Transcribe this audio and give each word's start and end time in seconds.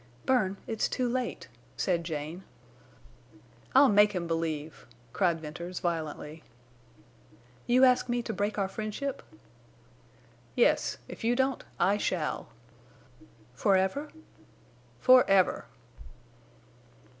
"Bern, 0.25 0.57
it's 0.65 0.89
too 0.89 1.07
late," 1.07 1.47
said 1.77 2.03
Jane. 2.03 2.43
"I'll 3.75 3.87
make 3.87 4.13
him 4.13 4.25
believe!" 4.25 4.87
cried 5.13 5.39
Venters, 5.39 5.79
violently. 5.79 6.43
"You 7.67 7.83
ask 7.83 8.09
me 8.09 8.23
to 8.23 8.33
break 8.33 8.57
our 8.57 8.67
friendship?" 8.67 9.21
"Yes. 10.55 10.97
If 11.07 11.23
you 11.23 11.35
don't, 11.35 11.63
I 11.79 11.97
shall." 11.99 12.49
"Forever?" 13.53 14.09
"Forever!" 14.99 15.65